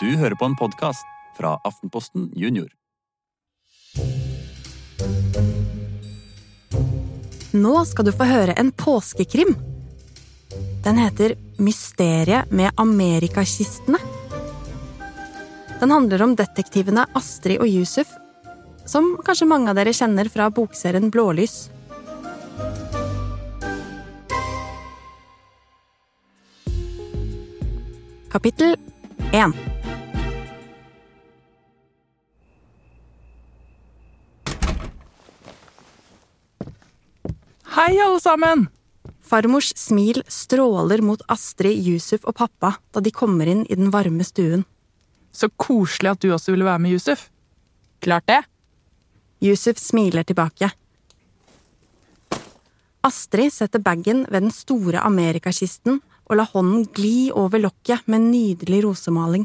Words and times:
Du 0.00 0.16
hører 0.16 0.34
på 0.36 0.44
en 0.44 0.56
podkast 0.56 1.06
fra 1.38 1.54
Aftenposten 1.64 2.26
Junior. 2.36 2.68
Nå 7.56 7.84
skal 7.88 8.04
du 8.04 8.12
få 8.12 8.26
høre 8.28 8.52
en 8.60 8.74
påskekrim. 8.76 9.54
Den 10.84 11.00
heter 11.00 11.32
Mysteriet 11.56 12.52
med 12.52 12.76
Amerikakistene. 12.76 13.96
Den 15.80 15.94
handler 15.94 16.24
om 16.26 16.34
detektivene 16.36 17.06
Astrid 17.16 17.62
og 17.64 17.70
Yusuf, 17.70 18.10
som 18.84 19.14
kanskje 19.24 19.48
mange 19.48 19.72
av 19.72 19.80
dere 19.80 19.96
kjenner 19.96 20.28
fra 20.28 20.50
bokserien 20.52 21.08
Blålys. 21.08 21.70
Kapittel 28.36 28.76
1 29.32 29.75
Hei, 37.76 37.98
alle 38.00 38.16
sammen! 38.24 38.62
Farmors 39.20 39.74
smil 39.76 40.22
stråler 40.32 41.02
mot 41.04 41.20
Astrid, 41.28 41.76
Yusuf 41.76 42.22
og 42.24 42.38
pappa 42.38 42.70
da 42.96 43.02
de 43.04 43.12
kommer 43.12 43.50
inn 43.52 43.66
i 43.68 43.76
den 43.76 43.90
varme 43.92 44.24
stuen. 44.24 44.62
Så 45.28 45.50
koselig 45.60 46.14
at 46.14 46.22
du 46.24 46.30
også 46.32 46.54
ville 46.54 46.64
være 46.64 46.80
med, 46.80 46.94
Yusuf. 46.96 47.26
Klart 48.00 48.24
det. 48.32 48.38
Yusuf 49.44 49.76
smiler 49.76 50.24
tilbake. 50.24 50.70
Astrid 53.04 53.52
setter 53.52 53.84
bagen 53.84 54.24
ved 54.24 54.46
den 54.46 54.56
store 54.56 55.04
amerikakisten 55.04 56.00
og 56.00 56.40
lar 56.40 56.48
hånden 56.56 56.88
gli 56.96 57.28
over 57.28 57.60
lokket 57.60 58.08
med 58.08 58.30
nydelig 58.30 58.86
rosemaling. 58.88 59.44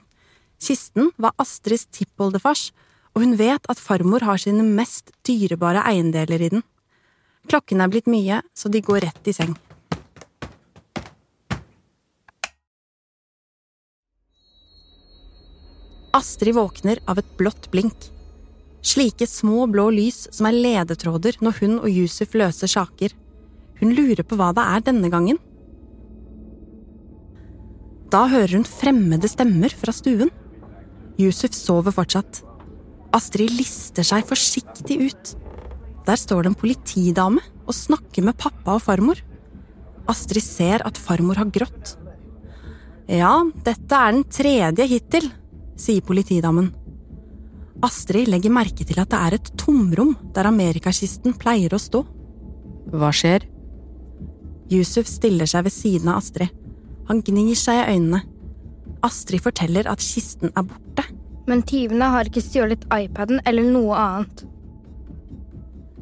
Kisten 0.56 1.12
var 1.20 1.36
Astrids 1.36 1.84
tippoldefars, 1.92 2.70
og 3.12 3.26
hun 3.26 3.36
vet 3.36 3.68
at 3.68 3.88
farmor 3.92 4.24
har 4.24 4.40
sine 4.40 4.64
mest 4.64 5.12
dyrebare 5.28 5.84
eiendeler 5.84 6.48
i 6.48 6.56
den. 6.56 6.70
Klokken 7.50 7.82
er 7.82 7.90
blitt 7.92 8.10
mye, 8.12 8.42
så 8.54 8.70
de 8.70 8.82
går 8.86 9.06
rett 9.08 9.28
i 9.28 9.34
seng. 9.36 9.56
Astrid 16.14 16.56
våkner 16.56 17.00
av 17.08 17.22
et 17.22 17.38
blått 17.40 17.70
blink. 17.72 18.10
Slike 18.82 19.28
små 19.30 19.68
blå 19.72 19.88
lys 19.94 20.26
som 20.34 20.50
er 20.50 20.58
ledetråder 20.58 21.38
når 21.46 21.60
hun 21.62 21.78
og 21.80 21.90
Yusuf 21.90 22.36
løser 22.36 22.70
saker. 22.72 23.14
Hun 23.80 23.94
lurer 23.96 24.26
på 24.28 24.38
hva 24.38 24.52
det 24.58 24.66
er 24.76 24.84
denne 24.90 25.10
gangen. 25.14 25.40
Da 28.12 28.26
hører 28.28 28.58
hun 28.58 28.68
fremmede 28.68 29.30
stemmer 29.32 29.72
fra 29.72 29.94
stuen. 29.96 30.34
Yusuf 31.22 31.56
sover 31.56 31.96
fortsatt. 31.96 32.42
Astrid 33.16 33.54
lister 33.56 34.06
seg 34.08 34.28
forsiktig 34.28 34.98
ut. 35.08 35.34
Der 36.12 36.20
står 36.20 36.44
det 36.44 36.50
en 36.52 36.60
politidame 36.60 37.40
og 37.64 37.76
snakker 37.76 38.26
med 38.28 38.36
pappa 38.36 38.74
og 38.76 38.82
farmor. 38.84 39.22
Astrid 40.12 40.44
ser 40.44 40.84
at 40.84 41.00
farmor 41.00 41.40
har 41.40 41.48
grått. 41.56 41.94
Ja, 43.08 43.38
dette 43.64 43.96
er 43.96 44.12
den 44.12 44.26
tredje 44.28 44.88
hittil, 44.92 45.30
sier 45.80 46.04
politidamen. 46.04 46.68
Astrid 47.88 48.28
legger 48.28 48.52
merke 48.52 48.84
til 48.84 49.00
at 49.00 49.14
det 49.14 49.22
er 49.24 49.38
et 49.38 49.54
tomrom 49.56 50.12
der 50.36 50.52
amerikakisten 50.52 51.38
pleier 51.40 51.72
å 51.72 51.80
stå. 51.80 52.04
Hva 52.92 53.16
skjer? 53.16 53.48
Yusuf 54.72 55.08
stiller 55.08 55.48
seg 55.48 55.70
ved 55.70 55.76
siden 55.80 56.12
av 56.12 56.20
Astrid. 56.20 56.52
Han 57.08 57.24
gnir 57.24 57.56
seg 57.56 57.86
i 57.86 57.96
øynene. 57.96 58.26
Astrid 59.08 59.48
forteller 59.48 59.88
at 59.88 60.04
kisten 60.04 60.52
er 60.52 60.68
borte. 60.68 61.08
Men 61.48 61.64
tyvene 61.64 62.12
har 62.12 62.28
ikke 62.28 62.44
stjålet 62.44 62.84
iPaden 63.00 63.40
eller 63.48 63.72
noe 63.72 63.96
annet. 63.96 64.50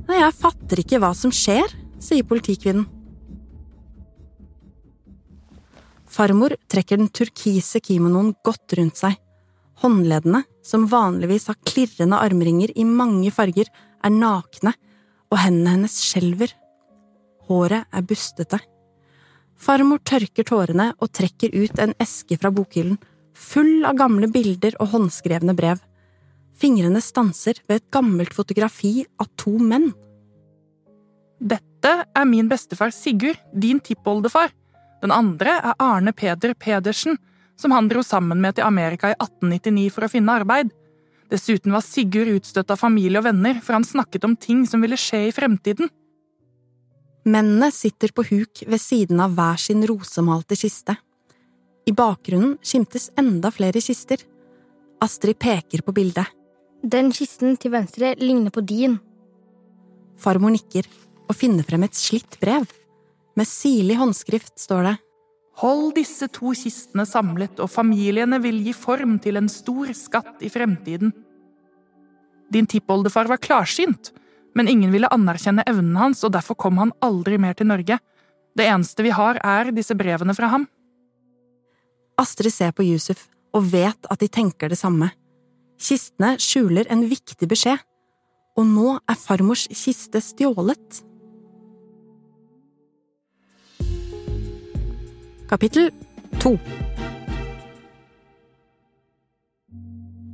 Nei, 0.10 0.24
jeg 0.24 0.34
fatter 0.40 0.80
ikke 0.82 0.98
hva 1.04 1.11
som 1.14 1.30
skjer, 1.30 1.70
sier 2.02 2.26
politikvinnen. 2.26 2.88
Farmor 6.10 6.56
trekker 6.66 6.98
den 6.98 7.11
turkise 7.14 7.78
kimonoen 7.86 8.32
godt 8.44 8.73
rundt 8.80 8.98
seg. 8.98 9.20
Håndleddene, 9.83 10.42
som 10.66 10.88
vanligvis 10.89 11.45
har 11.52 11.60
klirrende 11.61 12.17
armringer 12.17 12.73
i 12.73 12.88
mange 12.89 13.30
farger, 13.32 13.70
er 14.02 14.16
nakne, 14.16 14.73
og 15.30 15.38
hendene 15.44 15.76
hennes 15.76 16.00
skjelver. 16.02 16.56
Håret 17.45 17.86
er 17.94 18.08
bustete. 18.10 18.60
Farmor 19.60 20.02
tørker 20.02 20.48
tårene 20.48 20.89
og 20.98 21.14
trekker 21.14 21.54
ut 21.54 21.80
en 21.83 21.94
eske 22.02 22.39
fra 22.42 22.50
bokhyllen, 22.50 22.98
full 23.38 23.86
av 23.86 24.02
gamle 24.02 24.28
bilder 24.33 24.73
og 24.82 24.89
håndskrevne 24.95 25.54
brev. 25.56 25.78
Fingrene 26.60 27.00
stanser 27.04 27.62
ved 27.70 27.80
et 27.80 27.92
gammelt 27.94 28.33
fotografi 28.36 29.06
av 29.22 29.30
to 29.39 29.54
menn. 29.62 29.94
Dette 31.39 31.92
er 32.04 32.26
min 32.27 32.50
bestefar 32.52 32.92
Sigurd, 32.92 33.39
din 33.55 33.80
tippoldefar. 33.80 34.52
Den 35.02 35.14
andre 35.16 35.55
er 35.64 35.77
Arne 35.80 36.11
Peder 36.11 36.54
Pedersen, 36.54 37.17
som 37.60 37.72
han 37.72 37.88
dro 37.88 38.04
sammen 38.04 38.42
med 38.44 38.58
til 38.58 38.67
Amerika 38.67 39.11
i 39.11 39.16
1899 39.16 39.88
for 39.95 40.05
å 40.05 40.11
finne 40.11 40.36
arbeid. 40.42 40.73
Dessuten 41.32 41.72
var 41.76 41.86
Sigurd 41.86 42.32
utstøtt 42.33 42.72
av 42.73 42.82
familie 42.82 43.22
og 43.22 43.27
venner, 43.27 43.60
for 43.64 43.77
han 43.77 43.88
snakket 43.88 44.26
om 44.27 44.36
ting 44.36 44.66
som 44.67 44.83
ville 44.83 45.00
skje 45.00 45.27
i 45.30 45.36
fremtiden. 45.36 45.92
Mennene 47.30 47.70
sitter 47.71 48.11
på 48.16 48.26
huk 48.32 48.64
ved 48.66 48.82
siden 48.82 49.20
av 49.23 49.36
hver 49.38 49.60
sin 49.61 49.83
rosemalte 49.88 50.58
kiste. 50.60 50.95
I 51.88 51.94
bakgrunnen 51.95 52.58
skimtes 52.66 53.10
enda 53.20 53.52
flere 53.54 53.82
kister. 53.83 54.21
Astrid 55.04 55.39
peker 55.39 55.83
på 55.86 55.95
bildet. 55.95 56.27
Den 56.83 57.11
kisten 57.16 57.56
til 57.60 57.73
venstre 57.76 58.14
ligner 58.20 58.52
på 58.56 58.64
din. 58.64 58.98
Farmor 60.20 60.52
nikker 60.56 60.88
og 61.30 61.38
finner 61.38 61.66
frem 61.67 61.86
et 61.86 61.98
slitt 61.98 62.40
brev. 62.42 62.66
Med 63.38 63.48
sirlig 63.48 64.00
håndskrift 64.00 64.58
står 64.60 64.88
det 64.88 64.98
Hold 65.60 65.98
disse 65.98 66.30
to 66.32 66.54
kistene 66.56 67.04
samlet, 67.08 67.60
og 67.60 67.67
familiene 67.72 68.40
vil 68.40 68.62
gi 68.64 68.72
form 68.72 69.17
til 69.20 69.36
en 69.36 69.50
stor 69.52 69.92
skatt 69.98 70.39
i 70.45 70.52
fremtiden. 70.52 71.12
Din 72.50 72.68
tippoldefar 72.70 73.28
var 73.28 73.42
klarsynt, 73.44 74.14
men 74.56 74.72
ingen 74.72 74.94
ville 74.94 75.12
anerkjenne 75.12 75.66
evnene 75.68 76.00
hans, 76.00 76.23
og 76.23 76.32
derfor 76.34 76.56
kom 76.56 76.80
han 76.80 76.94
aldri 77.04 77.38
mer 77.38 77.58
til 77.60 77.68
Norge. 77.68 78.00
Det 78.56 78.66
eneste 78.66 79.04
vi 79.04 79.12
har, 79.14 79.42
er 79.44 79.73
disse 79.76 79.95
brevene 80.00 80.34
fra 80.38 80.48
ham. 80.56 80.66
Astrid 82.20 82.56
ser 82.56 82.72
på 82.76 82.88
Yusuf 82.88 83.28
og 83.56 83.68
vet 83.72 84.10
at 84.12 84.23
de 84.23 84.32
tenker 84.32 84.72
det 84.72 84.80
samme. 84.80 85.12
Kistene 85.80 86.34
skjuler 86.39 86.88
en 86.92 87.06
viktig 87.08 87.48
beskjed, 87.52 87.80
og 88.60 88.68
nå 88.68 88.98
er 89.00 89.20
farmors 89.20 89.68
kiste 89.72 90.22
stjålet. 90.23 91.04
Kapittel 95.49 95.87
2 96.43 96.52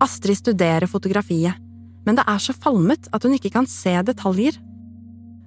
Astrid 0.03 0.37
studerer 0.41 0.83
fotografiet, 0.91 1.55
men 2.03 2.17
det 2.17 2.25
er 2.27 2.41
så 2.43 2.51
falmet 2.51 3.07
at 3.15 3.23
hun 3.23 3.37
ikke 3.37 3.53
kan 3.53 3.69
se 3.69 3.93
detaljer. 4.09 4.57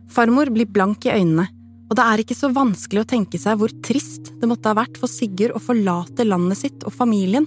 Farmor 0.09 0.49
blir 0.55 0.71
blank 0.73 1.05
i 1.05 1.13
øynene, 1.13 1.45
og 1.91 1.99
det 2.01 2.07
er 2.07 2.23
ikke 2.23 2.39
så 2.39 2.49
vanskelig 2.57 3.03
å 3.05 3.11
tenke 3.13 3.41
seg 3.43 3.61
hvor 3.61 3.75
trist 3.85 4.33
det 4.41 4.49
måtte 4.49 4.73
ha 4.73 4.79
vært 4.81 4.97
for 4.97 5.13
Sigurd 5.13 5.53
å 5.53 5.61
forlate 5.61 6.25
landet 6.25 6.63
sitt 6.63 6.89
og 6.89 6.97
familien. 6.97 7.45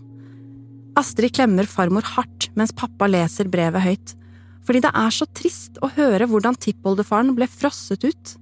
Astrid 1.01 1.33
klemmer 1.33 1.65
farmor 1.65 2.05
hardt 2.05 2.51
mens 2.53 2.75
pappa 2.77 3.09
leser 3.09 3.49
brevet 3.49 3.81
høyt, 3.87 4.15
fordi 4.61 4.85
det 4.85 4.93
er 4.93 5.17
så 5.17 5.25
trist 5.33 5.81
å 5.81 5.89
høre 5.97 6.29
hvordan 6.29 6.61
tippoldefaren 6.69 7.33
ble 7.33 7.49
frosset 7.49 8.05
ut. 8.05 8.37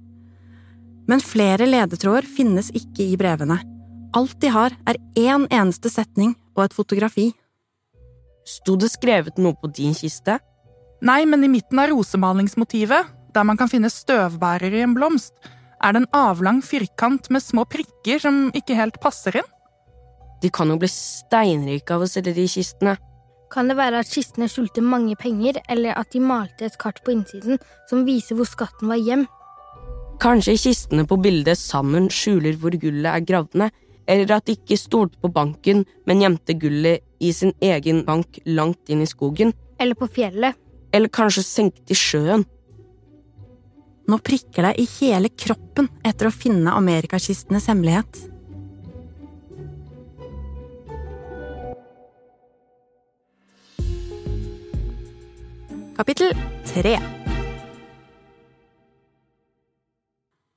Men 1.08 1.24
flere 1.24 1.64
ledetråder 1.64 2.28
finnes 2.28 2.68
ikke 2.76 3.08
i 3.08 3.16
brevene. 3.18 3.62
Alt 4.16 4.40
de 4.42 4.50
har, 4.50 4.74
er 4.90 4.98
én 5.14 5.46
eneste 5.54 5.90
setning 5.92 6.34
og 6.56 6.64
et 6.64 6.74
fotografi. 6.74 7.28
Sto 8.46 8.74
det 8.80 8.90
skrevet 8.90 9.36
noe 9.38 9.54
på 9.54 9.70
din 9.70 9.94
kiste? 9.94 10.40
Nei, 11.06 11.22
men 11.30 11.44
i 11.46 11.50
midten 11.52 11.78
av 11.78 11.92
rosemalingsmotivet, 11.92 13.06
der 13.30 13.46
man 13.46 13.58
kan 13.60 13.70
finne 13.70 13.90
støvbærer 13.92 14.74
i 14.74 14.82
en 14.82 14.96
blomst, 14.96 15.36
er 15.80 15.94
det 15.94 16.02
en 16.02 16.10
avlang 16.16 16.58
firkant 16.64 17.30
med 17.30 17.44
små 17.44 17.64
prikker 17.70 18.18
som 18.20 18.48
ikke 18.56 18.76
helt 18.76 18.98
passer 19.00 19.38
inn. 19.40 19.50
De 20.42 20.50
kan 20.50 20.68
jo 20.72 20.78
bli 20.80 20.90
steinrike 20.90 21.94
av 21.94 22.02
å 22.02 22.08
selge 22.10 22.34
de 22.34 22.46
kistene. 22.50 22.96
Kan 23.50 23.70
det 23.70 23.76
være 23.78 24.02
at 24.02 24.10
kistene 24.10 24.48
skjulte 24.50 24.82
mange 24.82 25.14
penger, 25.20 25.60
eller 25.70 25.94
at 25.98 26.10
de 26.14 26.22
malte 26.22 26.66
et 26.66 26.78
kart 26.80 26.98
på 27.06 27.14
innsiden 27.14 27.60
som 27.90 28.02
viser 28.08 28.38
hvor 28.38 28.48
skatten 28.48 28.90
var 28.90 28.98
gjemt? 28.98 29.30
Kanskje 30.20 30.58
kistene 30.60 31.06
på 31.08 31.16
bildet 31.22 31.56
sammen 31.56 32.10
skjuler 32.12 32.58
hvor 32.60 32.74
gullet 32.76 33.08
er 33.08 33.24
gravd 33.24 33.56
ned, 33.62 33.78
eller 34.10 34.32
at 34.34 34.48
de 34.48 34.56
ikke 34.58 34.78
stolte 34.78 35.20
på 35.22 35.30
banken, 35.30 35.84
men 36.08 36.22
gjemte 36.24 36.56
gullet 36.58 37.04
i 37.22 37.30
sin 37.36 37.52
egen 37.62 38.02
bank 38.06 38.40
langt 38.48 38.90
inn 38.90 39.04
i 39.04 39.08
skogen. 39.08 39.52
Eller 39.78 39.94
på 39.98 40.08
fjellet. 40.10 40.58
Eller 40.90 41.12
kanskje 41.14 41.46
senket 41.46 41.92
i 41.94 41.98
sjøen. 41.98 42.42
Nå 44.10 44.18
prikker 44.26 44.66
det 44.66 44.72
i 44.82 44.88
hele 44.96 45.30
kroppen 45.30 45.86
etter 46.02 46.26
å 46.26 46.34
finne 46.34 46.74
amerikakistenes 46.74 47.70
hemmelighet. 47.70 48.26
Kapittel 56.00 56.32
3 56.72 56.96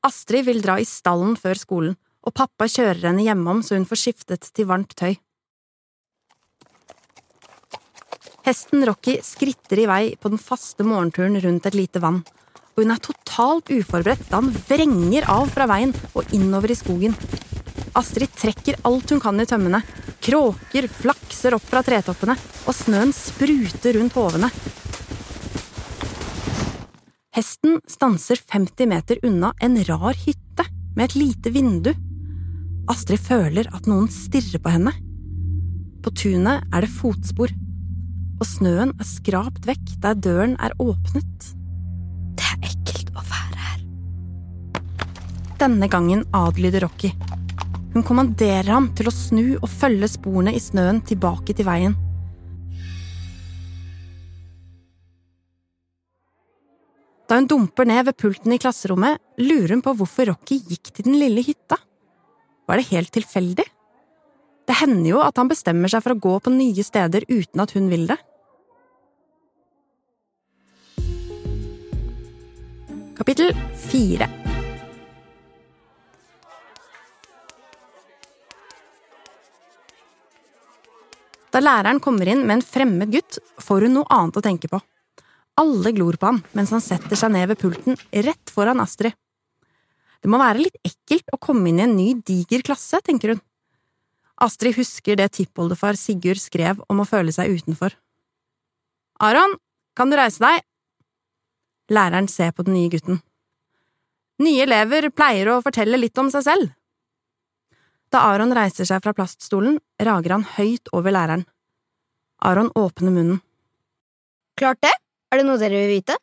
Astrid 0.08 0.48
vil 0.48 0.64
dra 0.64 0.80
i 0.80 0.88
stallen 0.88 1.36
før 1.38 1.60
skolen 1.60 1.98
og 2.24 2.36
pappa 2.36 2.68
kjører 2.72 3.10
henne 3.10 3.26
hjemom 3.26 3.62
så 3.64 3.78
hun 3.78 3.88
får 3.88 4.00
skiftet 4.00 4.50
til 4.56 4.68
varmt 4.70 4.96
tøy. 5.00 5.16
Hesten 8.44 8.84
Rocky 8.88 9.20
skritter 9.24 9.80
i 9.80 9.88
vei 9.88 10.04
på 10.20 10.32
den 10.32 10.42
faste 10.42 10.84
morgenturen 10.84 11.40
rundt 11.44 11.68
et 11.70 11.78
lite 11.80 12.02
vann, 12.04 12.20
og 12.74 12.82
hun 12.82 12.92
er 12.92 13.00
totalt 13.04 13.72
uforberedt 13.72 14.28
da 14.28 14.42
han 14.42 14.52
vrenger 14.68 15.28
av 15.32 15.48
fra 15.54 15.68
veien 15.72 15.94
og 16.12 16.34
innover 16.36 16.74
i 16.74 16.78
skogen. 16.80 17.16
Astrid 17.96 18.34
trekker 18.36 18.82
alt 18.90 19.14
hun 19.14 19.22
kan 19.24 19.40
i 19.40 19.48
tømmene. 19.48 19.80
Kråker 20.24 20.88
flakser 20.92 21.56
opp 21.56 21.66
fra 21.68 21.84
tretoppene, 21.86 22.36
og 22.68 22.76
snøen 22.76 23.12
spruter 23.16 24.00
rundt 24.00 24.18
hovene. 24.18 24.50
Hesten 27.34 27.80
stanser 27.90 28.42
50 28.44 28.90
meter 28.92 29.22
unna 29.26 29.54
en 29.64 29.78
rar 29.88 30.18
hytte 30.26 30.66
med 30.96 31.06
et 31.08 31.16
lite 31.18 31.54
vindu. 31.54 31.94
Astrid 32.92 33.22
føler 33.24 33.70
at 33.72 33.88
noen 33.88 34.10
stirrer 34.12 34.60
på 34.60 34.72
henne. 34.74 34.92
På 36.04 36.12
tunet 36.12 36.66
er 36.76 36.84
det 36.84 36.92
fotspor, 36.92 37.52
og 38.42 38.48
snøen 38.48 38.92
er 39.00 39.08
skrapt 39.08 39.68
vekk 39.70 39.94
der 40.04 40.18
døren 40.20 40.58
er 40.60 40.76
åpnet. 40.84 41.52
Det 42.36 42.44
er 42.44 42.66
ekkelt 42.68 43.14
å 43.16 43.24
være 43.24 43.68
her. 43.68 43.86
Denne 45.62 45.88
gangen 45.88 46.26
adlyder 46.36 46.84
Rocky. 46.84 47.14
Hun 47.94 48.04
kommanderer 48.04 48.74
ham 48.74 48.90
til 48.98 49.08
å 49.08 49.16
snu 49.16 49.46
og 49.62 49.70
følge 49.72 50.10
sporene 50.12 50.52
i 50.52 50.60
snøen 50.60 51.00
tilbake 51.08 51.56
til 51.56 51.70
veien. 51.70 51.96
Da 57.30 57.40
hun 57.40 57.48
dumper 57.48 57.88
ned 57.88 58.10
ved 58.10 58.20
pulten 58.20 58.52
i 58.52 58.60
klasserommet, 58.60 59.22
lurer 59.40 59.78
hun 59.78 59.86
på 59.86 59.96
hvorfor 59.96 60.34
Rocky 60.34 60.60
gikk 60.68 60.92
til 60.92 61.08
den 61.08 61.22
lille 61.22 61.46
hytta. 61.46 61.80
Var 62.68 62.80
det 62.80 62.90
helt 62.92 63.12
tilfeldig? 63.12 63.66
Det 64.64 64.76
hender 64.80 65.10
jo 65.10 65.24
at 65.24 65.40
han 65.40 65.50
bestemmer 65.52 65.92
seg 65.92 66.04
for 66.06 66.16
å 66.16 66.22
gå 66.24 66.38
på 66.40 66.54
nye 66.54 66.86
steder 66.86 67.26
uten 67.28 67.64
at 67.64 67.74
hun 67.76 67.90
vil 67.92 68.08
det. 68.12 68.20
Kapittel 73.14 73.52
fire 73.78 74.30
Da 81.54 81.60
læreren 81.62 82.00
kommer 82.02 82.26
inn 82.32 82.40
med 82.48 82.56
en 82.56 82.66
fremmed 82.66 83.12
gutt, 83.14 83.38
får 83.62 83.86
hun 83.86 84.00
noe 84.00 84.10
annet 84.10 84.40
å 84.40 84.42
tenke 84.42 84.72
på. 84.72 84.80
Alle 85.62 85.92
glor 85.94 86.18
på 86.18 86.32
ham 86.32 86.40
mens 86.58 86.74
han 86.74 86.82
setter 86.82 87.20
seg 87.20 87.30
ned 87.36 87.52
ved 87.52 87.60
pulten 87.62 88.00
rett 88.26 88.50
foran 88.50 88.82
Astrid. 88.82 89.14
Det 90.24 90.32
må 90.32 90.40
være 90.40 90.64
litt 90.64 90.78
ekkelt 90.88 91.34
å 91.36 91.40
komme 91.42 91.68
inn 91.68 91.82
i 91.82 91.84
en 91.84 91.98
ny, 91.98 92.14
diger 92.24 92.64
klasse, 92.64 93.02
tenker 93.04 93.34
hun. 93.34 93.42
Astrid 94.44 94.78
husker 94.78 95.20
det 95.20 95.34
tippoldefar 95.36 96.00
Sigurd 96.00 96.40
skrev 96.40 96.80
om 96.88 97.04
å 97.04 97.08
føle 97.08 97.34
seg 97.36 97.52
utenfor. 97.52 97.92
Aron, 99.24 99.58
kan 100.00 100.10
du 100.10 100.18
reise 100.18 100.40
deg? 100.42 100.64
Læreren 101.92 102.32
ser 102.32 102.56
på 102.56 102.64
den 102.64 102.78
nye 102.80 102.92
gutten. 102.92 103.20
Nye 104.42 104.64
elever 104.64 105.10
pleier 105.14 105.52
å 105.52 105.60
fortelle 105.64 106.00
litt 106.00 106.18
om 106.18 106.32
seg 106.32 106.48
selv. 106.48 106.72
Da 108.14 108.24
Aron 108.32 108.56
reiser 108.56 108.88
seg 108.88 109.04
fra 109.04 109.14
plaststolen, 109.16 109.78
rager 110.00 110.38
han 110.38 110.48
høyt 110.56 110.90
over 110.96 111.14
læreren. 111.14 111.46
Aron 112.44 112.72
åpner 112.80 113.12
munnen. 113.12 113.40
Klart 114.60 114.80
det? 114.86 114.96
Er 115.34 115.42
det 115.42 115.48
noe 115.48 115.60
dere 115.60 115.84
vil 115.84 115.96
vite? 115.98 116.18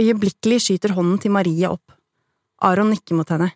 Øyeblikkelig 0.00 0.60
skyter 0.64 0.94
hånden 0.96 1.18
til 1.20 1.34
Marie 1.34 1.68
opp. 1.68 1.99
Aron 2.60 2.92
nikker 2.92 3.16
mot 3.16 3.28
henne. 3.32 3.50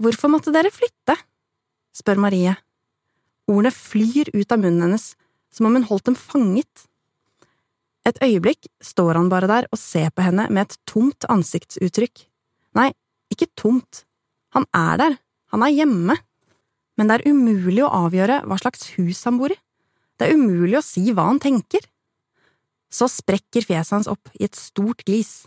Hvorfor 0.00 0.32
måtte 0.32 0.52
dere 0.54 0.72
flytte? 0.72 1.16
spør 1.92 2.20
Marie. 2.20 2.54
Ordene 3.50 3.72
flyr 3.74 4.30
ut 4.32 4.52
av 4.54 4.62
munnen 4.62 4.86
hennes, 4.86 5.12
som 5.52 5.68
om 5.68 5.76
hun 5.76 5.86
holdt 5.88 6.08
dem 6.08 6.16
fanget. 6.16 6.86
Et 8.08 8.18
øyeblikk 8.24 8.66
står 8.82 9.18
han 9.18 9.30
bare 9.30 9.50
der 9.50 9.68
og 9.70 9.78
ser 9.78 10.10
på 10.10 10.24
henne 10.24 10.48
med 10.50 10.66
et 10.66 10.78
tomt 10.88 11.26
ansiktsuttrykk. 11.30 12.24
Nei, 12.78 12.90
ikke 13.32 13.50
tomt. 13.58 14.04
Han 14.56 14.66
er 14.74 14.98
der, 15.00 15.18
han 15.52 15.64
er 15.64 15.74
hjemme. 15.76 16.16
Men 16.98 17.08
det 17.08 17.20
er 17.20 17.30
umulig 17.32 17.84
å 17.84 17.92
avgjøre 18.06 18.42
hva 18.48 18.58
slags 18.60 18.90
hus 18.96 19.22
han 19.28 19.38
bor 19.40 19.52
i. 19.52 19.58
Det 20.18 20.28
er 20.28 20.36
umulig 20.36 20.78
å 20.80 20.84
si 20.84 21.04
hva 21.12 21.28
han 21.30 21.40
tenker. 21.42 21.84
Så 22.92 23.08
sprekker 23.08 23.64
fjeset 23.64 23.96
hans 23.96 24.10
opp 24.10 24.28
i 24.36 24.44
et 24.48 24.58
stort 24.58 25.04
glis. 25.08 25.46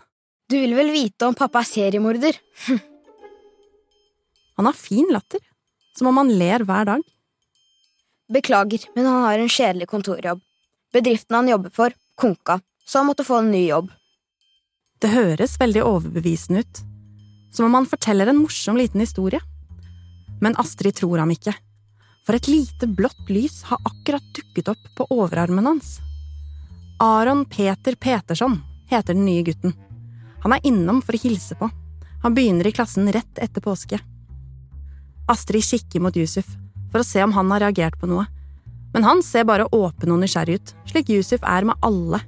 Du 0.50 0.60
vil 0.60 0.76
vel 0.78 0.92
vite 0.94 1.26
om 1.26 1.34
pappa 1.34 1.64
er 1.64 1.70
seriemorder? 1.70 2.38
Han 4.56 4.70
har 4.70 4.78
fin 4.78 5.08
latter, 5.12 5.42
som 5.98 6.08
om 6.08 6.18
han 6.22 6.30
ler 6.40 6.64
hver 6.64 6.86
dag. 6.88 7.02
Beklager, 8.32 8.86
men 8.96 9.06
han 9.06 9.26
har 9.26 9.42
en 9.42 9.52
kjedelig 9.52 9.90
kontorjobb. 9.92 10.40
Bedriften 10.96 11.36
han 11.36 11.50
jobber 11.50 11.74
for, 11.76 11.96
konka, 12.16 12.62
så 12.88 13.02
han 13.02 13.10
måtte 13.10 13.26
få 13.28 13.42
en 13.42 13.52
ny 13.52 13.66
jobb. 13.68 13.90
Det 15.04 15.12
høres 15.12 15.58
veldig 15.60 15.84
overbevisende 15.84 16.64
ut, 16.64 16.80
som 17.52 17.68
om 17.68 17.76
han 17.82 17.90
forteller 17.90 18.32
en 18.32 18.40
morsom 18.40 18.80
liten 18.80 19.04
historie. 19.04 19.42
Men 20.40 20.56
Astrid 20.62 20.96
tror 21.02 21.20
ham 21.20 21.36
ikke, 21.36 21.52
for 22.24 22.40
et 22.40 22.48
lite 22.48 22.88
blått 22.88 23.28
lys 23.28 23.60
har 23.68 23.84
akkurat 23.92 24.32
dukket 24.40 24.72
opp 24.72 24.88
på 24.96 25.10
overarmen 25.20 25.68
hans. 25.68 25.98
Aron 27.04 27.44
Peter 27.44 28.00
Petersson 28.00 28.62
heter 28.88 29.14
den 29.14 29.28
nye 29.28 29.44
gutten. 29.44 29.76
Han 30.46 30.54
er 30.54 30.68
innom 30.70 31.02
for 31.02 31.18
å 31.18 31.24
hilse 31.24 31.58
på. 31.58 31.68
Han 32.22 32.36
begynner 32.38 32.68
i 32.70 32.74
klassen 32.76 33.10
rett 33.10 33.42
etter 33.42 33.64
påske. 33.66 33.98
Astrid 35.28 35.66
kikker 35.66 36.04
mot 36.06 36.16
Yusuf 36.16 36.46
for 36.92 37.02
å 37.02 37.08
se 37.08 37.24
om 37.26 37.34
han 37.34 37.50
har 37.50 37.64
reagert 37.66 37.98
på 37.98 38.08
noe, 38.10 38.28
men 38.94 39.04
han 39.04 39.24
ser 39.26 39.48
bare 39.50 39.66
åpen 39.74 40.14
og 40.14 40.22
nysgjerrig 40.22 40.60
ut, 40.60 40.74
slik 40.88 41.10
Yusuf 41.10 41.42
er 41.44 41.66
med 41.68 41.82
alle. 41.84 42.22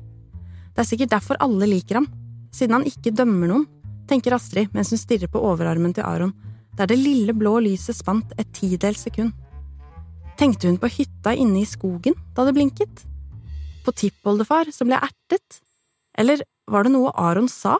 Det 0.73 0.81
er 0.81 0.87
sikkert 0.89 1.13
derfor 1.13 1.37
alle 1.45 1.69
liker 1.69 2.01
ham, 2.01 2.07
siden 2.51 2.79
han 2.79 2.87
ikke 2.89 3.13
dømmer 3.15 3.51
noen, 3.51 3.67
tenker 4.09 4.33
Astrid 4.35 4.73
mens 4.73 4.89
hun 4.91 4.99
stirrer 4.99 5.29
på 5.31 5.43
overarmen 5.45 5.93
til 5.93 6.05
Aron, 6.07 6.33
der 6.77 6.89
det 6.89 6.97
lille 6.97 7.35
blå 7.37 7.59
lyset 7.63 7.99
spant 7.99 8.33
et 8.41 8.49
tidels 8.55 9.05
sekund. 9.05 9.31
Tenkte 10.41 10.69
hun 10.69 10.79
på 10.81 10.89
hytta 10.93 11.35
inne 11.37 11.61
i 11.61 11.69
skogen 11.69 12.17
da 12.33 12.45
det 12.49 12.55
blinket? 12.57 13.05
På 13.85 13.93
tippoldefar 13.93 14.73
som 14.73 14.89
ble 14.89 14.99
ertet? 15.05 15.61
Eller 16.17 16.41
var 16.69 16.85
det 16.85 16.93
noe 16.93 17.13
Aron 17.13 17.49
sa? 17.49 17.77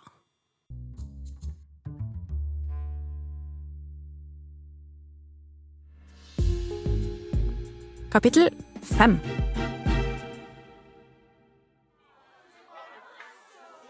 Kapittel 8.07 8.47
fem 8.87 9.17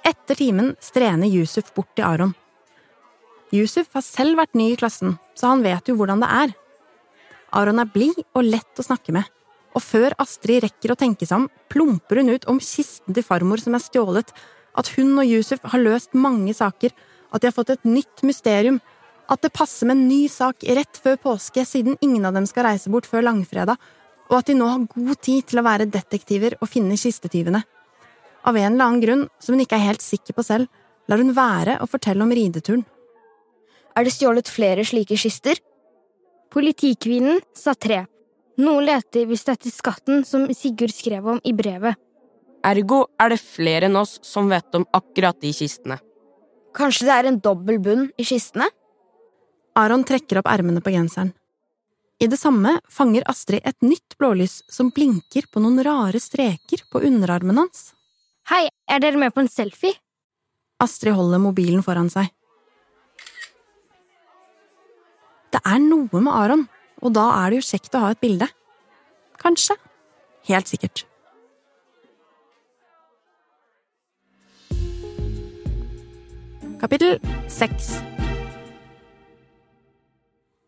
Etter 0.02 0.40
timen 0.40 0.72
strener 0.82 1.30
Yusuf 1.30 1.70
bort 1.76 1.92
til 1.94 2.08
Aron. 2.08 2.32
Yusuf 3.54 3.92
har 3.94 4.02
selv 4.02 4.40
vært 4.40 4.58
ny 4.58 4.72
i 4.74 4.80
klassen, 4.80 5.20
så 5.38 5.52
han 5.52 5.62
vet 5.62 5.92
jo 5.92 5.96
hvordan 6.00 6.24
det 6.24 6.32
er. 6.34 6.56
Aron 7.62 7.78
er 7.84 7.92
blid 7.94 8.18
og 8.34 8.48
lett 8.48 8.82
å 8.82 8.88
snakke 8.88 9.14
med, 9.14 9.28
og 9.78 9.86
før 9.86 10.16
Astrid 10.18 10.66
rekker 10.66 10.96
å 10.96 10.98
tenke 10.98 11.30
seg 11.30 11.44
om, 11.44 11.48
plumper 11.70 12.24
hun 12.24 12.34
ut 12.34 12.50
om 12.50 12.58
kisten 12.58 13.14
til 13.14 13.28
farmor 13.28 13.62
som 13.62 13.78
er 13.78 13.86
stjålet, 13.86 14.34
at 14.78 14.90
hun 14.98 15.14
og 15.14 15.30
Yusuf 15.30 15.62
har 15.62 15.84
løst 15.84 16.18
mange 16.18 16.58
saker, 16.58 16.90
at 17.30 17.44
de 17.44 17.52
har 17.52 17.56
fått 17.56 17.76
et 17.76 17.86
nytt 17.86 18.26
mysterium, 18.26 18.82
at 19.30 19.44
det 19.44 19.54
passer 19.54 19.86
med 19.86 20.00
en 20.00 20.10
ny 20.10 20.26
sak 20.32 20.66
rett 20.74 21.00
før 21.04 21.22
påske 21.22 21.62
siden 21.68 22.00
ingen 22.02 22.26
av 22.26 22.34
dem 22.34 22.50
skal 22.50 22.72
reise 22.72 22.90
bort 22.90 23.06
før 23.06 23.28
langfredag, 23.30 23.78
og 24.28 24.40
at 24.40 24.50
de 24.50 24.58
nå 24.58 24.68
har 24.68 24.86
god 24.92 25.22
tid 25.24 25.48
til 25.50 25.62
å 25.62 25.66
være 25.68 25.90
detektiver 25.92 26.58
og 26.60 26.70
finne 26.72 26.98
kistetyvene. 27.00 27.64
Av 28.48 28.56
en 28.56 28.74
eller 28.74 28.86
annen 28.86 29.04
grunn, 29.04 29.24
som 29.40 29.56
hun 29.56 29.64
ikke 29.64 29.80
er 29.80 29.90
helt 29.90 30.04
sikker 30.04 30.36
på 30.38 30.46
selv, 30.46 30.68
lar 31.08 31.22
hun 31.22 31.36
være 31.36 31.78
å 31.84 31.88
fortelle 31.90 32.24
om 32.24 32.34
rideturen. 32.34 32.84
Er 33.98 34.06
det 34.06 34.14
stjålet 34.14 34.52
flere 34.52 34.86
slike 34.86 35.18
kister? 35.18 35.58
Politikvinnen 36.54 37.42
sa 37.56 37.74
tre. 37.74 38.04
Noen 38.62 38.88
leter 38.88 39.28
visst 39.30 39.50
etter 39.52 39.74
skatten 39.74 40.24
som 40.26 40.48
Sigurd 40.56 40.94
skrev 40.96 41.28
om 41.34 41.42
i 41.44 41.54
brevet. 41.54 41.98
Ergo 42.66 43.06
er 43.22 43.32
det 43.34 43.40
flere 43.42 43.88
enn 43.88 44.00
oss 44.00 44.18
som 44.26 44.50
vet 44.52 44.76
om 44.76 44.86
akkurat 44.98 45.38
de 45.42 45.54
kistene. 45.54 46.00
Kanskje 46.78 47.08
det 47.08 47.16
er 47.16 47.30
en 47.30 47.40
dobbel 47.42 47.80
bunn 47.82 48.08
i 48.18 48.26
kistene? 48.28 48.68
Aron 49.78 50.06
trekker 50.08 50.42
opp 50.42 50.50
ermene 50.50 50.82
på 50.82 50.94
genseren. 50.94 51.32
I 52.18 52.26
det 52.28 52.38
samme 52.42 52.80
fanger 52.90 53.26
Astrid 53.30 53.62
et 53.68 53.78
nytt 53.86 54.16
blålys 54.18 54.64
som 54.74 54.90
blinker 54.90 55.46
på 55.54 55.62
noen 55.62 55.84
rare 55.86 56.18
streker 56.22 56.82
på 56.90 57.02
underarmen 57.06 57.60
hans. 57.62 57.92
Hei, 58.50 58.66
er 58.90 59.04
dere 59.04 59.22
med 59.22 59.36
på 59.36 59.44
en 59.44 59.52
selfie? 59.52 59.94
Astrid 60.82 61.14
holder 61.14 61.42
mobilen 61.42 61.86
foran 61.86 62.10
seg. 62.10 62.32
Det 65.54 65.62
er 65.62 65.78
noe 65.84 66.22
med 66.22 66.34
Aron, 66.34 66.66
og 67.06 67.14
da 67.14 67.28
er 67.44 67.54
det 67.54 67.62
jo 67.62 67.68
kjekt 67.70 67.94
å 67.94 68.02
ha 68.08 68.12
et 68.16 68.24
bilde. 68.24 68.50
Kanskje. 69.38 69.78
Helt 70.50 70.70
sikkert. 70.70 71.06
Kapittel 76.82 77.18
6 77.50 77.98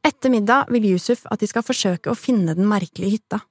etter 0.08 0.32
middag 0.32 0.70
vil 0.72 0.86
Yusuf 0.94 1.26
at 1.28 1.42
de 1.42 1.48
skal 1.50 1.66
forsøke 1.66 2.12
å 2.12 2.18
finne 2.18 2.56
den 2.56 2.68
merkelige 2.70 3.18
hytta. 3.18 3.42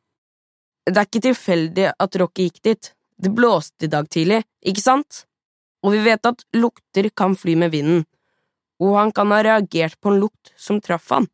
Det 0.89 0.97
er 0.97 1.09
ikke 1.09 1.27
tilfeldig 1.27 1.89
at 1.93 2.17
Rocky 2.21 2.49
gikk 2.49 2.63
dit. 2.65 2.93
Det 3.19 3.33
blåste 3.35 3.85
i 3.85 3.93
dag 3.93 4.09
tidlig, 4.09 4.41
ikke 4.65 4.85
sant? 4.85 5.25
Og 5.85 5.93
vi 5.95 6.05
vet 6.07 6.25
at 6.27 6.45
lukter 6.57 7.11
kan 7.15 7.37
fly 7.39 7.55
med 7.59 7.75
vinden, 7.75 8.07
og 8.81 8.97
han 8.97 9.13
kan 9.15 9.31
ha 9.35 9.43
reagert 9.45 9.99
på 10.01 10.13
en 10.13 10.23
lukt 10.23 10.53
som 10.57 10.81
traff 10.81 11.11
han. 11.13 11.29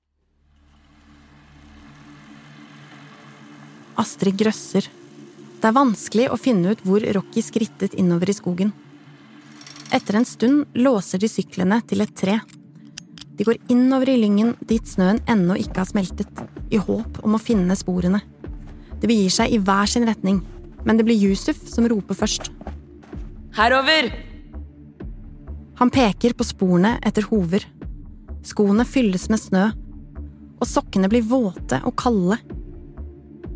Astrid 4.01 4.35
grøsser. 4.41 4.89
Det 5.61 5.71
er 5.71 5.77
vanskelig 5.77 6.27
å 6.33 6.41
finne 6.41 6.75
ut 6.75 6.83
hvor 6.85 7.05
Rocky 7.17 7.45
skrittet 7.45 7.95
innover 8.01 8.33
i 8.33 8.37
skogen. 8.37 8.75
Etter 9.95 10.19
en 10.19 10.27
stund 10.27 10.75
låser 10.75 11.23
de 11.23 11.31
syklene 11.31 11.79
til 11.87 12.03
et 12.03 12.17
tre. 12.19 12.41
De 13.35 13.45
går 13.47 13.59
innover 13.73 14.13
i 14.13 14.19
lyngen 14.21 14.53
dit 14.63 14.87
snøen 14.87 15.19
ennå 15.31 15.57
ikke 15.59 15.81
har 15.83 15.89
smeltet, 15.91 16.45
i 16.71 16.79
håp 16.79 17.19
om 17.27 17.35
å 17.35 17.43
finne 17.43 17.75
sporene. 17.79 18.21
De 19.03 19.11
begir 19.11 19.33
seg 19.35 19.53
i 19.53 19.59
hver 19.59 19.91
sin 19.91 20.07
retning, 20.07 20.39
men 20.87 20.99
det 20.99 21.07
blir 21.09 21.19
Yusuf 21.19 21.59
som 21.69 21.89
roper 21.91 22.19
først. 22.19 22.53
Herover! 23.59 24.13
Han 25.81 25.91
peker 25.91 26.37
på 26.39 26.47
sporene 26.47 26.95
etter 27.03 27.27
hover. 27.27 27.65
Skoene 28.47 28.87
fylles 28.87 29.27
med 29.33 29.43
snø, 29.43 29.65
og 30.61 30.71
sokkene 30.71 31.11
blir 31.11 31.27
våte 31.27 31.81
og 31.83 31.97
kalde. 31.99 32.39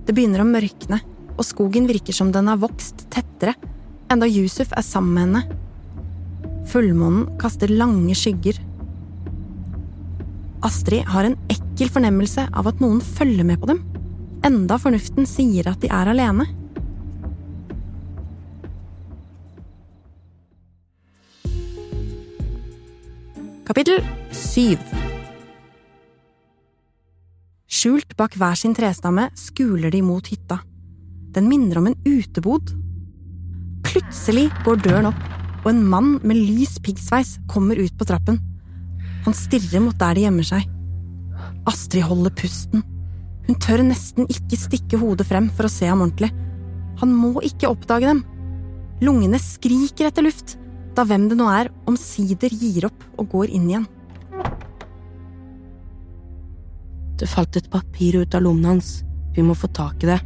Det 0.09 0.15
begynner 0.17 0.43
å 0.43 0.49
mørkne, 0.49 0.99
og 1.39 1.47
skogen 1.47 1.87
virker 1.87 2.17
som 2.17 2.33
den 2.35 2.51
har 2.51 2.59
vokst 2.59 3.07
tettere, 3.15 3.55
enda 4.11 4.27
Yusuf 4.27 4.73
er 4.75 4.83
sammen 4.83 5.15
med 5.15 5.27
henne. 5.29 5.59
Fullmånen 6.69 7.39
kaster 7.41 7.71
lange 7.71 8.17
skygger. 8.19 8.59
Astrid 10.67 11.07
har 11.07 11.27
en 11.29 11.37
ekkel 11.53 11.91
fornemmelse 11.93 12.49
av 12.51 12.67
at 12.71 12.81
noen 12.83 12.99
følger 13.05 13.47
med 13.47 13.61
på 13.63 13.71
dem, 13.71 13.83
enda 14.47 14.79
fornuften 14.81 15.29
sier 15.29 15.69
at 15.71 15.83
de 15.83 15.91
er 15.93 16.11
alene. 16.11 16.49
Kapittel 23.69 24.01
7 24.33 24.75
Skjult 27.69 28.17
bak 28.19 28.35
hver 28.41 28.57
sin 28.59 28.75
trestamme 28.75 29.29
skuler 29.39 29.93
de 29.95 30.01
mot 30.03 30.27
hytta. 30.27 30.57
Den 31.37 31.47
minner 31.47 31.79
om 31.79 31.91
en 31.91 31.99
utebod. 32.09 32.73
Plutselig 33.87 34.49
går 34.65 34.81
døren 34.83 35.13
opp, 35.13 35.21
og 35.63 35.71
en 35.71 35.85
mann 35.87 36.15
med 36.27 36.41
lys 36.41 36.81
piggsveis 36.83 37.37
kommer 37.47 37.79
ut 37.79 37.95
på 38.01 38.09
trappen. 38.09 38.41
Han 39.29 39.37
stirrer 39.37 39.83
mot 39.85 39.97
der 40.01 40.17
de 40.17 40.23
gjemmer 40.25 40.47
seg. 40.49 40.63
Astrid 41.69 42.07
holder 42.09 42.33
pusten. 42.33 42.81
Hun 43.45 43.59
tør 43.61 43.83
nesten 43.85 44.25
ikke 44.33 44.57
stikke 44.57 45.01
hodet 45.03 45.27
frem 45.29 45.51
for 45.53 45.69
å 45.69 45.73
se 45.73 45.85
ham 45.85 46.01
ordentlig. 46.01 46.31
Han 47.03 47.13
må 47.13 47.35
ikke 47.45 47.69
oppdage 47.69 48.09
dem. 48.09 48.23
Lungene 49.05 49.37
skriker 49.37 50.09
etter 50.09 50.25
luft, 50.25 50.55
da 50.97 51.05
hvem 51.05 51.27
det 51.29 51.37
nå 51.37 51.45
er, 51.53 51.69
omsider 51.85 52.57
gir 52.57 52.87
opp 52.89 53.05
og 53.21 53.29
går 53.35 53.53
inn 53.53 53.67
igjen. 53.69 53.85
Det 57.21 57.29
falt 57.29 57.61
et 57.61 57.69
papir 57.69 58.17
ut 58.23 58.33
av 58.33 58.47
lommen 58.49 58.71
hans. 58.73 59.03
Vi 59.37 59.45
må 59.45 59.53
få 59.53 59.69
tak 59.77 60.09
i 60.09 60.13
det. 60.15 60.19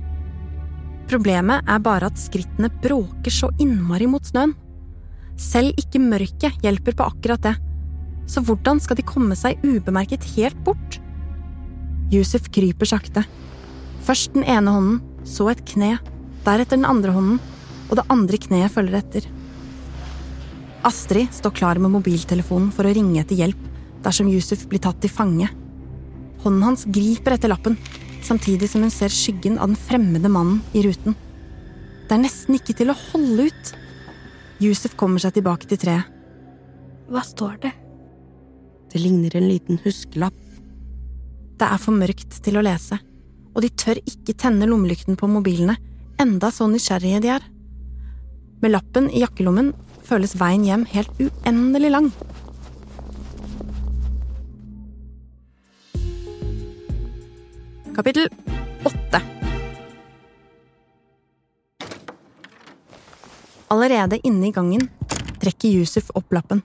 Problemet 1.10 1.66
er 1.66 1.82
bare 1.82 2.06
at 2.06 2.22
skrittene 2.22 2.70
bråker 2.86 3.34
så 3.34 3.50
innmari 3.58 4.06
mot 4.06 4.30
snøen. 4.30 4.54
Selv 5.34 5.74
ikke 5.74 5.98
mørket 6.06 6.62
hjelper 6.62 6.94
på 6.94 7.10
akkurat 7.10 7.50
det. 7.50 7.56
Så 8.26 8.42
hvordan 8.44 8.80
skal 8.82 8.98
de 8.98 9.06
komme 9.06 9.36
seg 9.38 9.60
ubemerket 9.64 10.24
helt 10.36 10.58
bort? 10.66 10.98
Yusuf 12.12 12.48
kryper 12.52 12.88
sakte. 12.88 13.24
Først 14.04 14.34
den 14.34 14.44
ene 14.44 14.72
hånden, 14.74 15.00
så 15.24 15.48
et 15.52 15.62
kne, 15.68 15.96
deretter 16.44 16.76
den 16.76 16.88
andre 16.88 17.14
hånden, 17.14 17.40
og 17.90 17.98
det 17.98 18.08
andre 18.12 18.40
kneet 18.40 18.72
følger 18.74 18.98
etter. 18.98 19.26
Astrid 20.86 21.30
står 21.34 21.54
klar 21.54 21.78
med 21.78 21.92
mobiltelefonen 21.94 22.72
for 22.74 22.88
å 22.88 22.94
ringe 22.94 23.20
etter 23.22 23.38
hjelp 23.38 23.68
dersom 24.02 24.30
Yusuf 24.32 24.64
blir 24.70 24.82
tatt 24.82 24.98
til 25.02 25.12
fange. 25.12 25.46
Hånden 26.42 26.64
hans 26.66 26.86
griper 26.90 27.36
etter 27.36 27.52
lappen, 27.52 27.76
samtidig 28.26 28.70
som 28.70 28.82
hun 28.82 28.90
ser 28.90 29.12
skyggen 29.14 29.60
av 29.60 29.70
den 29.70 29.78
fremmede 29.78 30.30
mannen 30.32 30.58
i 30.74 30.82
ruten. 30.86 31.14
Det 32.08 32.16
er 32.16 32.24
nesten 32.24 32.58
ikke 32.58 32.74
til 32.76 32.90
å 32.90 32.98
holde 33.12 33.46
ut. 33.46 33.72
Yusuf 34.62 34.98
kommer 34.98 35.22
seg 35.22 35.38
tilbake 35.38 35.70
til 35.70 35.80
treet. 35.80 36.10
Hva 37.12 37.22
står 37.26 37.56
det? 37.62 37.72
Det 38.92 39.00
ligner 39.00 39.36
en 39.36 39.48
liten 39.48 39.78
huskelapp. 39.84 40.36
Det 41.56 41.64
er 41.64 41.80
for 41.80 41.96
mørkt 41.96 42.34
til 42.44 42.58
å 42.60 42.64
lese, 42.64 42.98
og 43.54 43.64
de 43.64 43.70
tør 43.72 44.00
ikke 44.04 44.34
tenne 44.36 44.68
lommelykten 44.68 45.16
på 45.16 45.30
mobilene, 45.32 45.78
enda 46.20 46.50
så 46.52 46.68
nysgjerrige 46.68 47.22
de 47.24 47.30
er. 47.32 47.46
Med 48.60 48.74
lappen 48.74 49.08
i 49.08 49.22
jakkelommen 49.22 49.72
føles 50.04 50.36
veien 50.36 50.66
hjem 50.66 50.84
helt 50.92 51.22
uendelig 51.24 51.92
lang. 51.94 52.10
Kapittel 57.96 58.28
åtte 58.88 59.20
Allerede 63.72 64.20
inne 64.20 64.48
i 64.48 64.52
gangen 64.52 64.84
trekker 65.40 65.80
Yusuf 65.80 66.12
opp 66.16 66.32
lappen. 66.36 66.60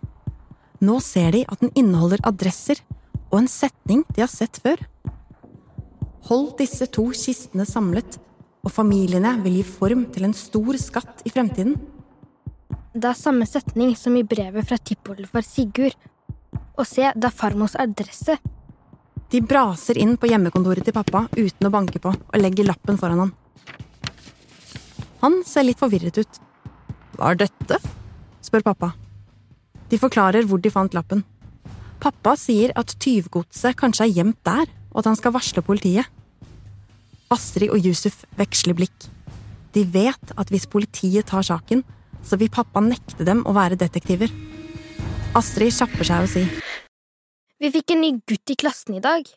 Nå 0.84 1.00
ser 1.02 1.34
de 1.34 1.44
at 1.50 1.62
den 1.64 1.74
inneholder 1.80 2.22
adresser 2.28 2.84
og 3.32 3.42
en 3.42 3.50
setning 3.52 4.04
de 4.14 4.24
har 4.24 4.32
sett 4.32 4.60
før. 4.64 4.80
Hold 6.28 6.58
disse 6.60 6.88
to 6.92 7.06
kistene 7.16 7.66
samlet, 7.68 8.18
og 8.66 8.74
familiene 8.74 9.32
vil 9.44 9.60
gi 9.60 9.66
form 9.68 10.06
til 10.14 10.28
en 10.28 10.36
stor 10.36 10.78
skatt 10.82 11.24
i 11.26 11.32
fremtiden. 11.32 11.78
Det 12.98 13.10
er 13.10 13.18
samme 13.18 13.48
setning 13.48 13.94
som 13.96 14.16
i 14.18 14.26
brevet 14.28 14.68
fra 14.68 14.78
tippoldefar 14.78 15.46
Sigurd. 15.46 15.96
Og 16.78 16.86
se, 16.86 17.08
det 17.16 17.30
er 17.30 17.36
farmors 17.36 17.78
adresse. 17.80 18.38
De 19.32 19.42
braser 19.44 20.00
inn 20.00 20.16
på 20.20 20.30
hjemmekontoret 20.30 20.86
til 20.88 20.96
pappa 20.96 21.26
uten 21.36 21.68
å 21.68 21.74
banke 21.74 22.02
på, 22.04 22.14
og 22.14 22.40
legger 22.42 22.70
lappen 22.70 23.00
foran 23.00 23.26
han. 23.26 23.34
Han 25.24 25.42
ser 25.48 25.68
litt 25.68 25.82
forvirret 25.82 26.22
ut. 26.22 26.40
Hva 27.18 27.34
er 27.34 27.44
dette? 27.46 27.82
spør 28.46 28.64
pappa. 28.70 28.94
De 29.92 30.00
forklarer 30.00 30.48
hvor 30.48 30.62
de 30.62 30.72
fant 30.74 30.94
lappen. 30.96 31.24
Pappa 32.04 32.36
sier 32.38 32.74
at 32.78 32.94
tyvgodset 33.02 33.78
kanskje 33.80 34.06
er 34.06 34.16
gjemt 34.20 34.40
der, 34.46 34.68
og 34.92 35.02
at 35.02 35.12
han 35.12 35.18
skal 35.20 35.34
varsle 35.36 35.64
politiet. 35.66 36.06
Astrid 37.34 37.74
og 37.74 37.84
Yusuf 37.84 38.22
veksler 38.40 38.78
blikk. 38.78 39.10
De 39.76 39.84
vet 39.84 40.36
at 40.40 40.52
hvis 40.52 40.68
politiet 40.70 41.28
tar 41.30 41.44
saken, 41.46 41.84
så 42.24 42.38
vil 42.40 42.52
pappa 42.52 42.82
nekte 42.84 43.26
dem 43.28 43.44
å 43.48 43.56
være 43.56 43.80
detektiver. 43.80 44.32
Astrid 45.38 45.76
kjapper 45.76 46.08
seg 46.08 46.24
å 46.24 46.32
si. 46.32 46.46
Vi 47.58 47.74
fikk 47.74 47.94
en 47.94 48.04
ny 48.04 48.14
gutt 48.30 48.54
i 48.54 48.58
klassen 48.60 48.98
i 48.98 49.04
dag. 49.04 49.28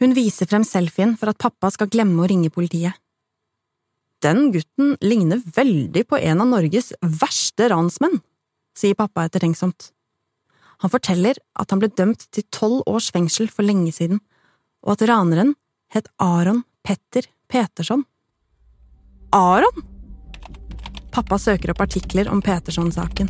Hun 0.00 0.14
viser 0.16 0.48
frem 0.48 0.64
selfien 0.64 1.12
for 1.20 1.32
at 1.32 1.40
pappa 1.40 1.68
skal 1.74 1.90
glemme 1.92 2.22
å 2.22 2.28
ringe 2.30 2.52
politiet. 2.52 2.96
Den 4.24 4.50
gutten 4.52 4.94
ligner 5.04 5.40
veldig 5.56 6.02
på 6.08 6.18
en 6.20 6.42
av 6.44 6.48
Norges 6.48 6.92
verste 7.00 7.70
ransmenn, 7.72 8.18
sier 8.80 8.98
pappa 8.98 9.26
ettertenksomt. 9.28 9.90
Han 10.80 10.92
forteller 10.92 11.36
at 11.60 11.72
han 11.72 11.80
ble 11.82 11.90
dømt 11.92 12.24
til 12.32 12.46
tolv 12.54 12.80
års 12.88 13.10
fengsel 13.12 13.50
for 13.52 13.66
lenge 13.66 13.92
siden, 13.92 14.22
og 14.80 14.96
at 14.96 15.04
raneren 15.10 15.54
het 15.92 16.08
Aron 16.22 16.62
Petter 16.86 17.28
Peterson. 17.50 18.06
Aron? 19.36 19.84
Pappa 21.12 21.38
søker 21.38 21.74
opp 21.74 21.82
artikler 21.84 22.30
om 22.32 22.40
Peterson-saken. 22.42 23.28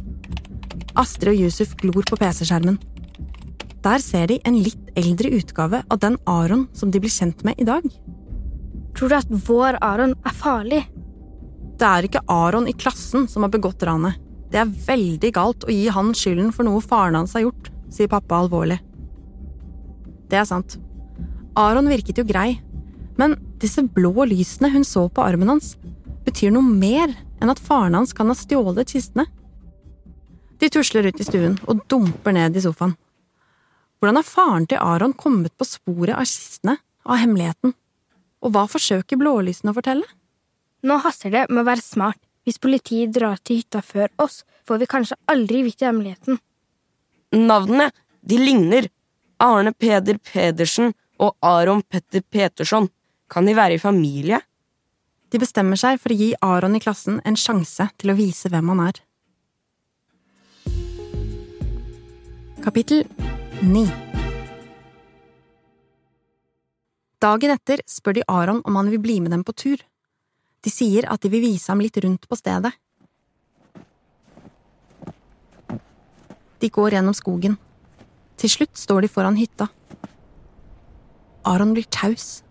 Astrid 1.00 1.32
og 1.32 1.42
Yusuf 1.46 1.74
glor 1.80 2.06
på 2.06 2.18
PC-skjermen. 2.20 2.78
Der 3.80 4.02
ser 4.04 4.28
de 4.28 4.38
en 4.44 4.58
litt 4.60 4.90
eldre 5.00 5.30
utgave 5.32 5.82
av 5.88 6.00
den 6.02 6.18
Aron 6.28 6.66
som 6.76 6.92
de 6.92 7.00
blir 7.00 7.12
kjent 7.12 7.42
med 7.46 7.58
i 7.58 7.66
dag. 7.66 7.86
Tror 8.96 9.08
du 9.08 9.16
at 9.16 9.30
vår 9.48 9.80
Aron 9.80 10.12
er 10.28 10.36
farlig? 10.36 10.82
Det 11.80 11.88
er 11.88 12.06
ikke 12.06 12.26
Aron 12.28 12.68
i 12.68 12.76
klassen 12.76 13.24
som 13.30 13.46
har 13.46 13.52
begått 13.54 13.82
ranet. 13.88 14.20
Det 14.50 14.58
er 14.58 14.70
veldig 14.86 15.30
galt 15.34 15.66
å 15.66 15.72
gi 15.72 15.86
han 15.94 16.10
skylden 16.16 16.50
for 16.54 16.66
noe 16.66 16.82
faren 16.82 17.18
hans 17.18 17.36
har 17.36 17.44
gjort, 17.44 17.70
sier 17.90 18.10
pappa 18.10 18.40
alvorlig. 18.42 18.80
Det 20.30 20.38
er 20.38 20.46
sant. 20.48 20.76
Aron 21.58 21.90
virket 21.90 22.18
jo 22.18 22.26
grei, 22.26 22.58
men 23.18 23.36
disse 23.62 23.82
blå 23.82 24.26
lysene 24.26 24.70
hun 24.74 24.86
så 24.86 25.06
på 25.10 25.22
armen 25.22 25.50
hans, 25.52 25.74
betyr 26.26 26.54
noe 26.54 26.66
mer 26.66 27.12
enn 27.40 27.52
at 27.52 27.62
faren 27.62 27.96
hans 27.98 28.14
kan 28.16 28.30
ha 28.30 28.36
stjålet 28.38 28.90
kistene. 28.90 29.26
De 30.60 30.68
tusler 30.68 31.08
ut 31.08 31.20
i 31.20 31.24
stuen 31.24 31.56
og 31.70 31.84
dumper 31.88 32.34
ned 32.36 32.58
i 32.58 32.62
sofaen. 32.64 32.96
Hvordan 34.00 34.16
har 34.16 34.26
faren 34.26 34.66
til 34.68 34.80
Aron 34.80 35.12
kommet 35.16 35.52
på 35.60 35.66
sporet 35.68 36.16
av 36.16 36.26
kistene, 36.28 36.78
av 37.04 37.20
hemmeligheten? 37.20 37.74
Og 38.40 38.54
hva 38.54 38.64
forsøker 38.68 39.20
blålysene 39.20 39.72
å 39.72 39.76
fortelle? 39.76 40.06
Nå 40.84 40.96
haster 41.04 41.32
det 41.32 41.46
med 41.50 41.62
å 41.62 41.68
være 41.68 41.84
smart. 41.84 42.20
Hvis 42.44 42.58
politiet 42.58 43.12
drar 43.12 43.40
til 43.44 43.60
hytta 43.60 43.82
før 43.84 44.08
oss, 44.22 44.44
får 44.66 44.80
vi 44.80 44.88
kanskje 44.88 45.18
aldri 45.28 45.62
vite 45.66 45.86
hemmeligheten. 45.86 46.38
navnene, 47.32 47.90
de 48.22 48.38
ligner. 48.38 48.88
Arne 49.40 49.72
Peder 49.72 50.18
Pedersen 50.18 50.92
og 51.18 51.36
Aron 51.40 51.82
Petter 51.82 52.20
Petersson. 52.20 52.88
Kan 53.28 53.46
de 53.46 53.54
være 53.56 53.74
i 53.74 53.78
familie? 53.78 54.40
De 55.30 55.38
bestemmer 55.38 55.78
seg 55.80 56.00
for 56.02 56.12
å 56.12 56.18
gi 56.18 56.34
Aron 56.42 56.76
i 56.76 56.82
klassen 56.82 57.20
en 57.24 57.38
sjanse 57.38 57.86
til 57.96 58.12
å 58.12 58.18
vise 58.18 58.50
hvem 58.50 58.72
han 58.72 58.82
er. 58.88 59.00
Kapittel 62.60 63.06
9 63.62 63.86
Dagen 67.20 67.52
etter 67.52 67.80
spør 67.88 68.16
de 68.16 68.26
Aron 68.28 68.60
om 68.64 68.76
han 68.76 68.90
vil 68.92 69.00
bli 69.00 69.20
med 69.20 69.32
dem 69.32 69.44
på 69.44 69.54
tur. 69.56 69.80
De 70.60 70.70
sier 70.72 71.06
at 71.08 71.22
de 71.22 71.30
vil 71.32 71.44
vise 71.44 71.70
ham 71.72 71.80
litt 71.80 71.96
rundt 72.04 72.28
på 72.28 72.36
stedet. 72.36 72.72
De 76.60 76.68
går 76.68 76.96
gjennom 76.96 77.16
skogen. 77.16 77.56
Til 78.40 78.52
slutt 78.52 78.76
står 78.76 79.04
de 79.04 79.12
foran 79.12 79.38
hytta. 79.40 79.70
Aron 81.48 81.72
blir 81.72 81.88
taus, 81.88 82.42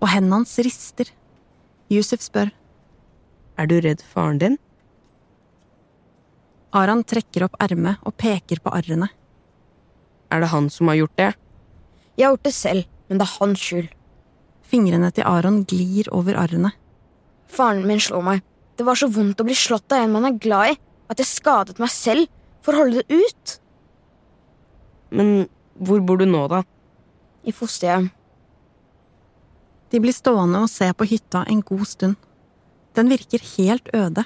og 0.00 0.08
hendene 0.08 0.40
hans 0.40 0.56
rister. 0.64 1.10
Yusuf 1.92 2.24
spør. 2.24 2.48
Er 3.60 3.68
du 3.68 3.76
redd 3.84 4.00
faren 4.14 4.40
din? 4.40 4.56
Aron 6.72 7.04
trekker 7.04 7.44
opp 7.46 7.56
ermet 7.64 8.00
og 8.06 8.16
peker 8.20 8.60
på 8.64 8.72
arrene. 8.72 9.08
Er 10.32 10.44
det 10.44 10.50
han 10.52 10.68
som 10.72 10.88
har 10.88 11.00
gjort 11.00 11.16
det? 11.20 11.30
Jeg 12.16 12.26
har 12.26 12.34
gjort 12.34 12.48
det 12.48 12.54
selv, 12.56 12.88
men 13.08 13.20
det 13.20 13.24
er 13.24 13.36
hans 13.38 13.62
skyld. 13.62 13.88
Fingrene 14.68 15.08
til 15.16 15.24
Aron 15.28 15.62
glir 15.68 16.08
over 16.12 16.36
arrene. 16.36 16.72
Faren 17.48 17.86
min 17.88 18.02
slo 18.02 18.20
meg. 18.24 18.42
Det 18.78 18.86
var 18.86 18.98
så 18.98 19.08
vondt 19.10 19.40
å 19.40 19.46
bli 19.46 19.56
slått 19.58 19.92
av 19.94 20.04
en 20.04 20.12
man 20.14 20.28
er 20.28 20.38
glad 20.38 20.74
i, 20.74 20.76
at 21.08 21.18
jeg 21.18 21.30
skadet 21.30 21.80
meg 21.82 21.90
selv 21.90 22.28
for 22.62 22.76
å 22.76 22.84
holde 22.84 23.02
det 23.02 23.16
ut. 23.16 23.54
Men 25.10 25.48
hvor 25.80 26.02
bor 26.04 26.20
du 26.20 26.26
nå, 26.28 26.44
da? 26.50 26.62
I 27.48 27.54
fosterhjem. 27.54 28.10
De 29.88 30.00
blir 30.04 30.12
stående 30.12 30.60
og 30.60 30.70
se 30.70 30.90
på 30.92 31.06
hytta 31.08 31.46
en 31.48 31.62
god 31.64 31.86
stund. 31.88 32.18
Den 32.94 33.08
virker 33.08 33.42
helt 33.56 33.88
øde. 33.96 34.24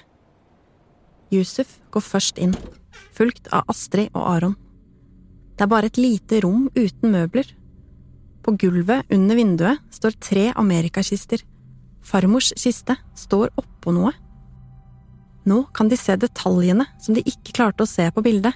Yusuf 1.33 1.79
går 1.95 2.05
først 2.05 2.41
inn, 2.43 2.57
fulgt 3.15 3.49
av 3.55 3.69
Astrid 3.71 4.11
og 4.13 4.27
Aron. 4.27 4.57
Det 5.57 5.65
er 5.65 5.71
bare 5.71 5.89
et 5.89 6.01
lite 6.01 6.41
rom 6.45 6.67
uten 6.75 7.13
møbler. 7.15 7.47
På 8.43 8.57
gulvet 8.59 9.07
under 9.13 9.39
vinduet 9.39 9.83
står 9.95 10.19
tre 10.19 10.49
amerikakister. 10.59 11.45
Farmors 12.03 12.53
kiste 12.59 12.97
står 13.19 13.53
oppå 13.59 13.95
noe. 13.95 14.13
Nå 15.49 15.63
kan 15.75 15.89
de 15.91 15.99
se 15.99 16.17
detaljene 16.17 16.87
som 17.03 17.17
de 17.17 17.25
ikke 17.27 17.55
klarte 17.57 17.85
å 17.85 17.91
se 17.91 18.09
på 18.15 18.23
bildet. 18.23 18.55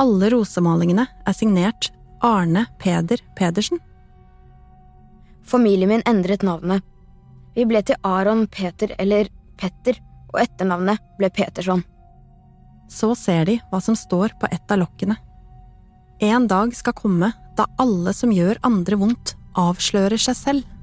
Alle 0.00 0.30
rosemalingene 0.32 1.06
er 1.06 1.36
signert 1.36 1.90
Arne 2.24 2.66
Peder 2.80 3.22
Pedersen. 3.38 3.80
Familien 5.44 5.92
min 5.92 6.04
endret 6.08 6.42
navnet. 6.42 6.82
Vi 7.54 7.66
ble 7.68 7.82
til 7.86 8.00
Aron 8.02 8.46
Peter 8.50 8.94
eller 8.98 9.28
Petter, 9.60 10.00
og 10.32 10.40
etternavnet 10.42 10.98
ble 11.18 11.30
Peterson. 11.30 11.84
Så 12.90 13.12
ser 13.16 13.46
de 13.48 13.60
hva 13.70 13.80
som 13.84 13.96
står 13.96 14.34
på 14.40 14.50
et 14.50 14.72
av 14.72 14.80
lokkene. 14.82 15.16
En 16.24 16.48
dag 16.50 16.74
skal 16.74 16.96
komme 16.96 17.30
da 17.58 17.68
alle 17.78 18.12
som 18.16 18.32
gjør 18.34 18.58
andre 18.66 18.98
vondt, 18.98 19.34
avslører 19.54 20.18
seg 20.18 20.38
selv. 20.38 20.73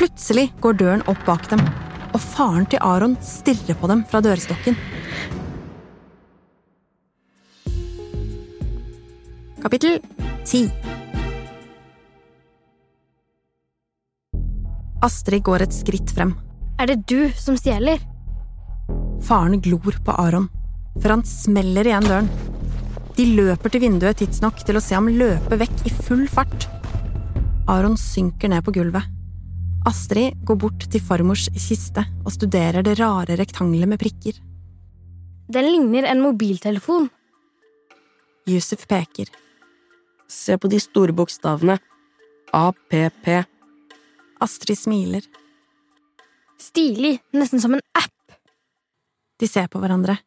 Plutselig 0.00 0.46
går 0.64 0.78
døren 0.80 1.02
opp 1.12 1.18
bak 1.26 1.42
dem, 1.50 1.60
og 2.16 2.22
faren 2.24 2.64
til 2.72 2.80
Aron 2.80 3.18
stirrer 3.20 3.76
på 3.76 3.88
dem 3.90 4.00
fra 4.08 4.22
dørstokken. 4.24 4.78
Kapittel 9.60 9.98
10 10.48 10.62
Astrid 15.04 15.44
går 15.44 15.66
et 15.66 15.76
skritt 15.82 16.16
frem. 16.16 16.32
Er 16.80 16.88
det 16.88 17.04
du 17.04 17.28
som 17.36 17.60
stjeler? 17.60 18.00
Faren 19.28 19.60
glor 19.60 20.00
på 20.00 20.16
Aron, 20.16 20.48
før 20.96 21.18
han 21.18 21.28
smeller 21.28 21.92
igjen 21.92 22.08
døren. 22.08 22.34
De 23.20 23.30
løper 23.36 23.76
til 23.76 23.84
vinduet 23.84 24.24
tidsnok 24.24 24.64
til 24.64 24.80
å 24.80 24.86
se 24.88 24.96
ham 24.96 25.12
løpe 25.12 25.60
vekk 25.60 25.84
i 25.84 25.96
full 26.08 26.24
fart. 26.24 26.70
Aron 27.68 28.00
synker 28.00 28.48
ned 28.48 28.64
på 28.64 28.80
gulvet. 28.80 29.19
Astrid 29.88 30.36
går 30.44 30.58
bort 30.60 30.84
til 30.92 31.00
farmors 31.00 31.46
kiste 31.56 32.02
og 32.24 32.34
studerer 32.34 32.84
det 32.84 32.98
rare 33.00 33.38
rektangelet 33.40 33.88
med 33.88 34.00
prikker. 34.02 34.36
Den 35.50 35.70
ligner 35.72 36.04
en 36.10 36.20
mobiltelefon. 36.20 37.08
Yusuf 38.46 38.84
peker. 38.90 39.30
Se 40.28 40.58
på 40.60 40.68
de 40.70 40.80
store 40.80 41.16
bokstavene. 41.16 41.78
APP. 42.52 43.30
Astrid 44.44 44.78
smiler. 44.78 45.24
Stilig, 46.60 47.16
nesten 47.32 47.62
som 47.62 47.74
en 47.74 47.84
app. 47.96 48.36
De 49.40 49.48
ser 49.48 49.70
på 49.72 49.80
hverandre. 49.80 50.18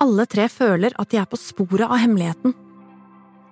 Alle 0.00 0.24
tre 0.30 0.48
føler 0.48 0.96
at 0.96 1.12
de 1.12 1.20
er 1.20 1.28
på 1.28 1.36
sporet 1.36 1.84
av 1.84 2.00
hemmeligheten. 2.00 2.56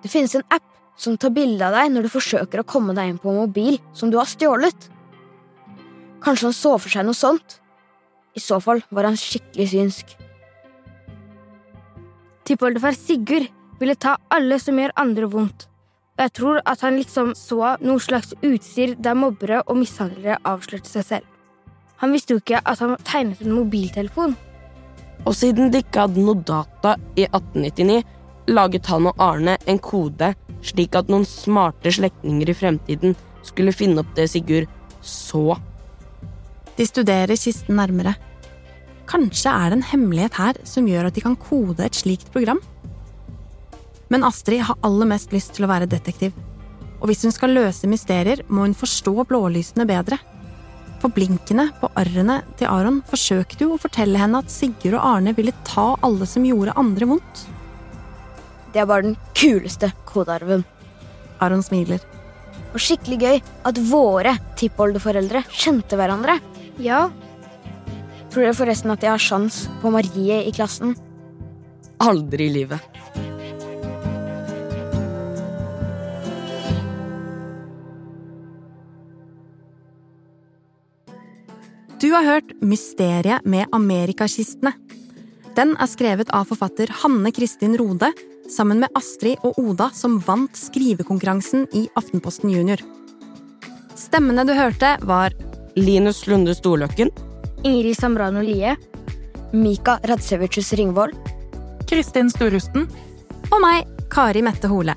Det 0.01 0.09
finnes 0.09 0.33
en 0.35 0.47
app 0.49 0.65
som 0.97 1.17
tar 1.19 1.29
bilde 1.35 1.61
av 1.61 1.75
deg 1.77 1.93
når 1.93 2.07
du 2.07 2.13
forsøker 2.17 2.63
å 2.63 2.67
komme 2.67 2.95
deg 2.97 3.11
inn 3.11 3.19
på 3.21 3.29
en 3.29 3.43
mobil 3.45 3.77
som 3.93 4.09
du 4.09 4.17
har 4.17 4.29
stjålet. 4.29 4.89
Kanskje 6.23 6.49
han 6.49 6.57
så 6.57 6.73
for 6.77 6.91
seg 6.91 7.05
noe 7.07 7.17
sånt? 7.17 7.59
I 8.37 8.41
så 8.41 8.59
fall 8.61 8.83
var 8.93 9.07
han 9.09 9.17
skikkelig 9.17 9.69
synsk. 9.71 10.13
Tippoldefar 12.47 12.95
Sigurd 12.95 13.49
ville 13.79 13.97
ta 13.99 14.15
alle 14.33 14.59
som 14.61 14.77
gjør 14.79 14.93
andre 14.97 15.29
vondt, 15.29 15.67
og 16.17 16.23
jeg 16.23 16.33
tror 16.39 16.59
at 16.65 16.81
han 16.85 16.97
liksom 16.97 17.33
så 17.37 17.75
noe 17.83 18.01
slags 18.01 18.33
utstyr 18.45 18.95
der 18.97 19.17
mobbere 19.17 19.61
og 19.65 19.77
mishandlere 19.81 20.39
avslørte 20.47 20.89
seg 20.89 21.07
selv. 21.11 21.25
Han 22.01 22.13
visste 22.13 22.35
jo 22.35 22.41
ikke 22.41 22.61
at 22.61 22.81
han 22.81 22.95
tegnet 23.05 23.41
en 23.41 23.57
mobiltelefon. 23.57 24.35
Og 25.25 25.33
siden 25.35 25.71
de 25.73 25.81
ikke 25.81 26.05
hadde 26.05 26.23
noe 26.23 26.37
data 26.45 26.95
i 27.17 27.25
1899, 27.25 28.03
laget 28.53 28.89
han 28.93 29.09
og 29.09 29.21
Arne 29.21 29.57
en 29.67 29.81
kode 29.83 30.31
slik 30.65 30.95
at 30.97 31.09
noen 31.11 31.25
smarte 31.27 31.91
slektninger 31.93 32.49
i 32.49 32.55
fremtiden 32.57 33.17
skulle 33.45 33.75
finne 33.75 34.03
opp 34.03 34.13
det 34.17 34.29
Sigurd 34.31 34.69
så. 35.01 35.57
De 36.77 36.85
studerer 36.85 37.39
kisten 37.39 37.77
nærmere. 37.79 38.13
Kanskje 39.07 39.49
er 39.49 39.71
det 39.71 39.79
en 39.79 39.87
hemmelighet 39.91 40.37
her 40.37 40.59
som 40.67 40.87
gjør 40.89 41.07
at 41.09 41.15
de 41.15 41.23
kan 41.23 41.37
kode 41.39 41.81
et 41.85 41.97
slikt 41.97 42.29
program? 42.33 42.59
Men 44.11 44.23
Astrid 44.27 44.61
har 44.67 44.79
aller 44.85 45.09
mest 45.09 45.33
lyst 45.35 45.55
til 45.55 45.65
å 45.65 45.71
være 45.71 45.89
detektiv. 45.89 46.35
Og 47.01 47.09
hvis 47.09 47.23
hun 47.25 47.33
skal 47.33 47.53
løse 47.55 47.89
mysterier, 47.89 48.43
må 48.47 48.65
hun 48.65 48.75
forstå 48.77 49.13
blålysene 49.29 49.85
bedre. 49.89 50.19
For 51.01 51.13
blinkene 51.13 51.67
på 51.81 51.89
arrene 51.99 52.39
til 52.57 52.69
Aron 52.71 53.03
forsøkte 53.09 53.65
jo 53.65 53.75
å 53.75 53.81
fortelle 53.81 54.17
henne 54.21 54.41
at 54.41 54.53
Sigurd 54.53 54.97
og 54.97 55.05
Arne 55.05 55.33
ville 55.37 55.53
ta 55.67 55.91
alle 56.05 56.25
som 56.29 56.45
gjorde 56.45 56.75
andre 56.79 57.09
vondt. 57.09 57.43
Det 58.73 58.81
er 58.81 58.89
bare 58.89 59.05
den 59.05 59.17
kuleste 59.37 59.91
kodearven. 60.09 60.65
Aron 61.41 61.63
smiler. 61.65 62.01
Og 62.73 62.81
skikkelig 62.81 63.17
gøy 63.21 63.41
at 63.69 63.81
våre 63.89 64.33
tippoldeforeldre 64.59 65.43
kjente 65.53 65.99
hverandre. 65.99 66.39
Ja. 66.77 67.07
Tror 68.29 68.43
dere 68.43 68.57
forresten 68.57 68.93
at 68.93 69.03
jeg 69.03 69.13
har 69.13 69.21
sjans 69.21 69.65
på 69.81 69.91
Marie 69.93 70.43
i 70.45 70.53
klassen? 70.53 70.95
Aldri 72.03 72.49
i 72.49 72.53
livet. 72.53 72.97
Du 81.97 82.11
har 82.13 82.23
hørt 82.23 82.51
Mysteriet 82.61 83.45
med 83.45 83.65
amerikakistene. 83.73 84.75
Den 85.57 85.73
er 85.81 85.89
skrevet 85.89 86.29
av 86.29 86.45
forfatter 86.45 86.91
Hanne 87.01 87.31
Kristin 87.33 87.73
Rode 87.79 88.11
sammen 88.53 88.83
med 88.83 88.93
Astrid 88.95 89.41
og 89.41 89.57
Oda, 89.57 89.89
som 89.97 90.19
vant 90.21 90.53
skrivekonkurransen 90.55 91.65
i 91.73 91.87
Aftenposten 91.97 92.53
Junior. 92.53 92.83
Stemmene 93.97 94.45
du 94.45 94.53
hørte, 94.53 94.93
var 95.09 95.33
Linus 95.77 96.23
Lunde 96.27 96.55
Storløkken. 96.57 97.11
Ingrid 97.63 97.97
Samrano 97.99 98.41
Lie. 98.41 98.75
Mika 99.53 99.99
Radzevicius 100.09 100.73
Ringvold. 100.73 101.13
Kristin 101.87 102.31
Storusten. 102.33 102.87
og 103.51 103.61
meg, 103.63 103.85
Kari 104.11 104.41
Mette 104.41 104.67
Hole. 104.67 104.95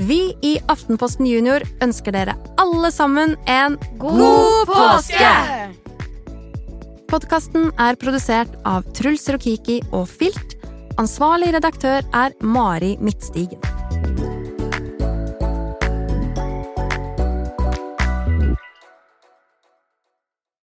Vi 0.00 0.32
i 0.42 0.56
Aftenposten 0.72 1.26
Junior 1.28 1.62
ønsker 1.84 2.12
dere 2.16 2.34
alle 2.58 2.90
sammen 2.90 3.36
en 3.46 3.76
God 4.00 4.66
påske! 4.66 5.34
Podkasten 7.10 7.68
er 7.78 7.98
produsert 8.00 8.56
av 8.64 8.88
Truls 8.96 9.28
Rokiki 9.28 9.80
og 9.92 10.08
Filt. 10.08 10.56
Ansvarlig 10.98 11.52
redaktør 11.54 12.06
er 12.16 12.32
Mari 12.40 12.96
Midtstigen. 13.00 13.60